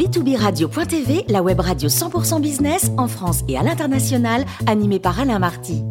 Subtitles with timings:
[0.00, 5.38] B2B Radio.tv, la web radio 100% business en France et à l'international, animée par Alain
[5.38, 5.84] Marty.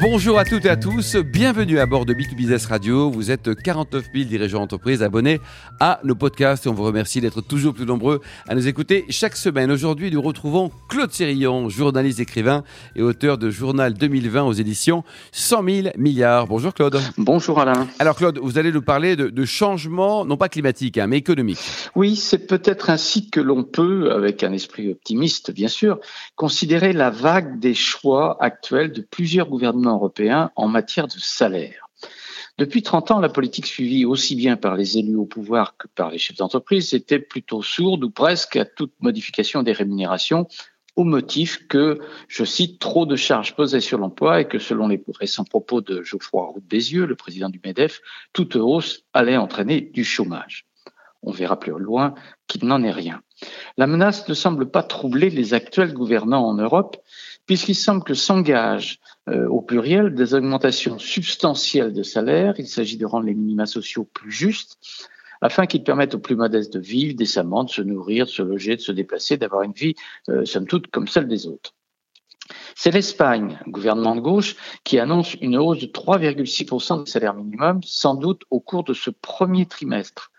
[0.00, 3.10] Bonjour à toutes et à tous, bienvenue à bord de B2 Business Radio.
[3.10, 5.40] Vous êtes 49 000 dirigeants d'entreprise abonnés
[5.78, 9.36] à nos podcasts et on vous remercie d'être toujours plus nombreux à nous écouter chaque
[9.36, 9.70] semaine.
[9.70, 12.64] Aujourd'hui, nous retrouvons Claude Sérillon, journaliste, écrivain
[12.96, 16.46] et auteur de Journal 2020 aux éditions 100 000 milliards.
[16.46, 16.98] Bonjour Claude.
[17.18, 17.86] Bonjour Alain.
[17.98, 21.58] Alors Claude, vous allez nous parler de, de changement, non pas climatique, hein, mais économique.
[21.94, 26.00] Oui, c'est peut-être ainsi que l'on peut, avec un esprit optimiste bien sûr,
[26.36, 31.88] considérer la vague des choix actuels de plusieurs gouvernements européen en matière de salaire.
[32.58, 36.10] Depuis 30 ans, la politique suivie aussi bien par les élus au pouvoir que par
[36.10, 40.46] les chefs d'entreprise était plutôt sourde ou presque à toute modification des rémunérations
[40.96, 45.02] au motif que, je cite, trop de charges pesaient sur l'emploi et que selon les
[45.18, 48.00] récents propos de Geoffroy Roux Bézieux, le président du MEDEF,
[48.32, 50.66] toute hausse allait entraîner du chômage.
[51.22, 52.14] On verra plus loin
[52.46, 53.22] qu'il n'en est rien.
[53.76, 56.96] La menace ne semble pas troubler les actuels gouvernants en Europe,
[57.46, 62.54] puisqu'il semble que s'engagent euh, au pluriel des augmentations substantielles de salaire.
[62.58, 64.78] Il s'agit de rendre les minima sociaux plus justes
[65.40, 68.76] afin qu'ils permettent aux plus modestes de vivre décemment, de se nourrir, de se loger,
[68.76, 69.94] de se déplacer, d'avoir une vie,
[70.28, 71.74] euh, somme toute, comme celle des autres.
[72.74, 78.14] C'est l'Espagne, gouvernement de gauche, qui annonce une hausse de 3,6% du salaire minimum, sans
[78.14, 80.29] doute au cours de ce premier trimestre.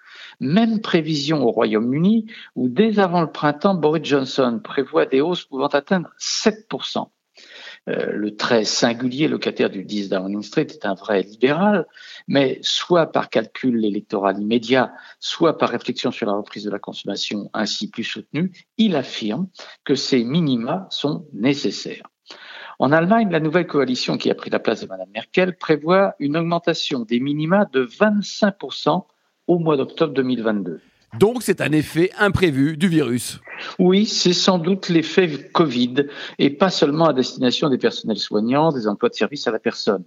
[0.41, 2.25] Même prévision au Royaume-Uni,
[2.55, 7.07] où dès avant le printemps, Boris Johnson prévoit des hausses pouvant atteindre 7%.
[7.89, 11.85] Euh, le très singulier locataire du 10 Downing Street est un vrai libéral,
[12.27, 17.51] mais soit par calcul électoral immédiat, soit par réflexion sur la reprise de la consommation
[17.53, 19.47] ainsi plus soutenue, il affirme
[19.83, 22.07] que ces minima sont nécessaires.
[22.79, 26.35] En Allemagne, la nouvelle coalition qui a pris la place de Mme Merkel prévoit une
[26.35, 29.05] augmentation des minima de 25%
[29.51, 30.79] au mois d'octobre 2022.
[31.19, 33.41] Donc c'est un effet imprévu du virus.
[33.79, 36.07] Oui, c'est sans doute l'effet Covid
[36.39, 40.05] et pas seulement à destination des personnels soignants, des emplois de service à la personne.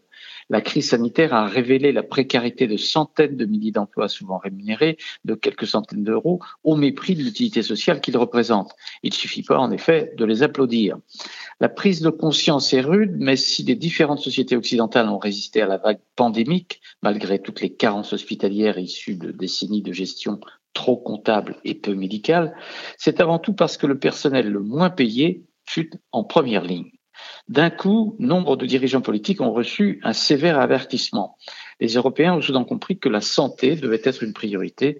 [0.48, 4.96] La crise sanitaire a révélé la précarité de centaines de milliers d'emplois souvent rémunérés
[5.26, 8.74] de quelques centaines d'euros au mépris de l'utilité sociale qu'ils représentent.
[9.02, 10.96] Il ne suffit pas en effet de les applaudir.
[11.60, 15.66] La prise de conscience est rude, mais si les différentes sociétés occidentales ont résisté à
[15.66, 20.40] la vague pandémique, malgré toutes les carences hospitalières issues de décennies de gestion
[20.72, 22.56] trop comptable et peu médicale,
[22.98, 26.90] c'est avant tout parce que le personnel le moins payé fut en première ligne.
[27.48, 31.36] D'un coup, nombre de dirigeants politiques ont reçu un sévère avertissement.
[31.80, 34.98] Les Européens ont soudain compris que la santé devait être une priorité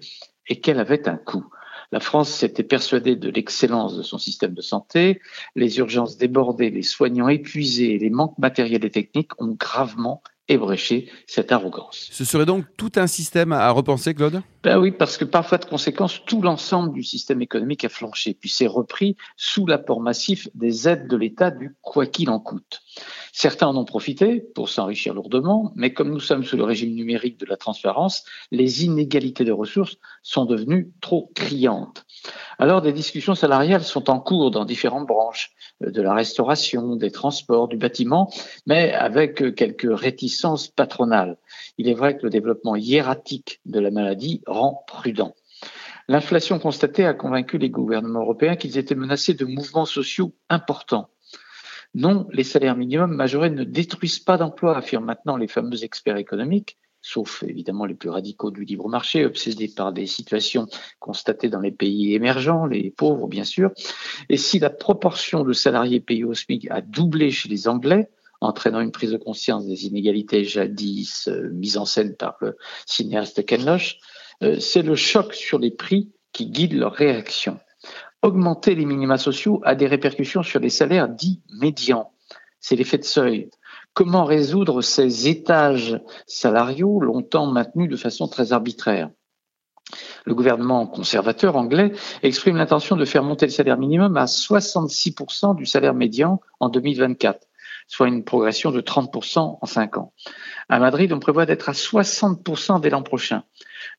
[0.49, 1.45] et qu'elle avait un coût.
[1.93, 5.21] La France s'était persuadée de l'excellence de son système de santé.
[5.55, 11.53] Les urgences débordées, les soignants épuisés les manques matériels et techniques ont gravement ébréché cette
[11.53, 12.09] arrogance.
[12.13, 14.43] Ce serait donc tout un système à repenser, Claude?
[14.65, 18.49] Ben oui, parce que parfois de conséquence, tout l'ensemble du système économique a flanché, puis
[18.49, 22.81] s'est repris sous l'apport massif des aides de l'État du quoi qu'il en coûte.
[23.31, 27.39] Certains en ont profité pour s'enrichir lourdement, mais comme nous sommes sous le régime numérique
[27.39, 32.07] de la transparence, les inégalités de ressources sont devenues trop criantes.
[32.59, 35.51] Alors des discussions salariales sont en cours dans différentes branches,
[35.83, 38.31] euh, de la restauration, des transports, du bâtiment,
[38.67, 41.37] mais avec euh, quelques réticences patronales.
[41.77, 44.43] Il est vrai que le développement hiératique de la maladie
[44.87, 45.35] prudent.
[46.09, 51.09] L'inflation constatée a convaincu les gouvernements européens qu'ils étaient menacés de mouvements sociaux importants.
[51.95, 56.77] Non, les salaires minimums majorés ne détruisent pas d'emplois, affirment maintenant les fameux experts économiques
[57.05, 60.67] sauf évidemment les plus radicaux du libre marché, obsédés par des situations
[60.99, 63.73] constatées dans les pays émergents, les pauvres bien sûr.
[64.31, 68.09] Et si la proportion de salariés payés au SMIC a doublé chez les Anglais,
[68.41, 73.45] entraînant une prise de conscience des inégalités jadis euh, mises en scène par le cinéaste
[73.45, 73.99] Ken Loach,
[74.61, 77.59] c'est le choc sur les prix qui guide leur réaction.
[78.23, 82.13] Augmenter les minima sociaux a des répercussions sur les salaires dits médians.
[82.59, 83.51] C'est l'effet de seuil.
[83.93, 89.11] Comment résoudre ces étages salariaux longtemps maintenus de façon très arbitraire?
[90.25, 95.67] Le gouvernement conservateur anglais exprime l'intention de faire monter le salaire minimum à 66% du
[95.67, 97.47] salaire médian en 2024,
[97.87, 100.13] soit une progression de 30% en cinq ans.
[100.69, 103.45] À Madrid, on prévoit d'être à 60% dès l'an prochain.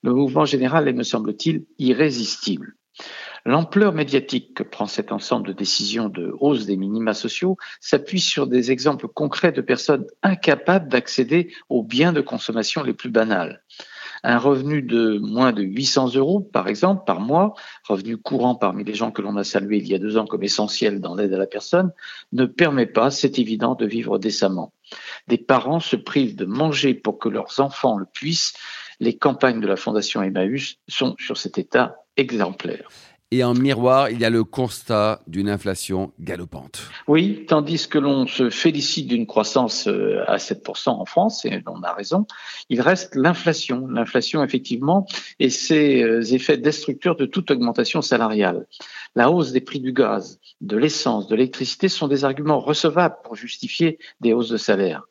[0.02, 2.76] Le mouvement général est, me semble-t-il, irrésistible.
[3.48, 8.48] L'ampleur médiatique que prend cet ensemble de décisions de hausse des minima sociaux s'appuie sur
[8.48, 13.64] des exemples concrets de personnes incapables d'accéder aux biens de consommation les plus banals.
[14.27, 17.54] Un revenu de moins de 800 euros, par exemple, par mois,
[17.88, 20.42] revenu courant parmi les gens que l'on a salués il y a deux ans comme
[20.42, 21.92] essentiel dans l'aide à la personne,
[22.31, 24.74] ne permet pas, c'est évident, de vivre décemment.
[25.27, 28.56] Des parents se privent de manger pour que leurs enfants le puissent.
[29.00, 32.89] Les campagnes de la Fondation Emmaüs sont sur cet état exemplaire.
[33.31, 36.83] Et en miroir, il y a le constat d'une inflation galopante.
[37.07, 41.81] Oui, tandis que l'on se félicite d'une croissance euh, à 7% en France, et on
[41.81, 42.27] a raison,
[42.69, 43.88] il reste l'inflation.
[43.88, 45.07] L'inflation, effectivement,
[45.39, 48.68] et ses euh, effets destructeurs de toute augmentation salariale.
[49.16, 53.36] La hausse des prix du gaz, de l'essence, de l'électricité sont des arguments recevables pour
[53.36, 55.04] justifier des hausses de salaire.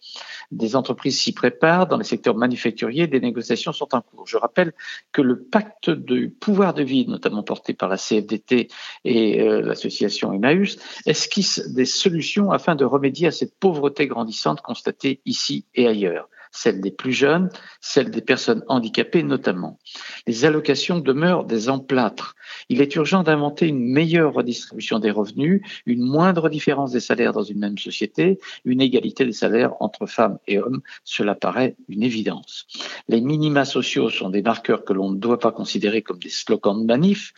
[0.50, 1.86] Des entreprises s'y préparent.
[1.86, 4.26] Dans les secteurs manufacturiers, des négociations sont en cours.
[4.26, 4.72] Je rappelle
[5.12, 8.68] que le pacte du pouvoir de vie, notamment porté par la CFDT
[9.04, 15.20] et euh, l'association Emmaüs, esquisse des solutions afin de remédier à cette pauvreté grandissante constatée
[15.24, 19.78] ici et ailleurs celle des plus jeunes, celle des personnes handicapées notamment.
[20.26, 22.36] Les allocations demeurent des emplâtres.
[22.68, 27.42] Il est urgent d'inventer une meilleure redistribution des revenus, une moindre différence des salaires dans
[27.42, 30.80] une même société, une égalité des salaires entre femmes et hommes.
[31.02, 32.66] Cela paraît une évidence.
[33.08, 36.80] Les minima sociaux sont des marqueurs que l'on ne doit pas considérer comme des slogans
[36.80, 37.32] de manif.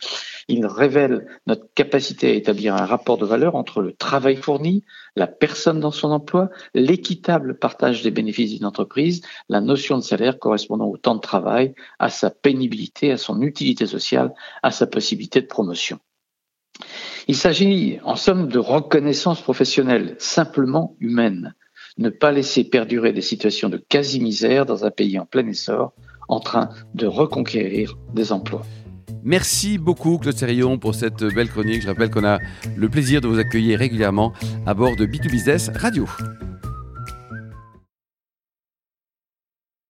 [0.47, 4.83] Ils révèlent notre capacité à établir un rapport de valeur entre le travail fourni,
[5.15, 9.06] la personne dans son emploi, l'équitable partage des bénéfices d'une entreprise,
[9.49, 13.85] la notion de salaire correspondant au temps de travail, à sa pénibilité, à son utilité
[13.85, 14.33] sociale,
[14.63, 15.99] à sa possibilité de promotion.
[17.27, 21.55] Il s'agit en somme de reconnaissance professionnelle, simplement humaine.
[21.97, 25.93] Ne pas laisser perdurer des situations de quasi-misère dans un pays en plein essor,
[26.29, 28.63] en train de reconquérir des emplois.
[29.23, 31.81] Merci beaucoup Claude pour cette belle chronique.
[31.81, 32.39] Je rappelle qu'on a
[32.75, 34.31] le plaisir de vous accueillir régulièrement
[34.65, 36.07] à bord de B2Business Radio.